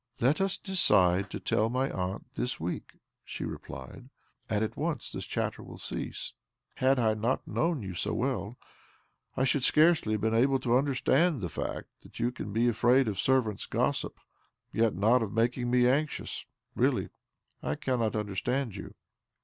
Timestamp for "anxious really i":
15.87-17.75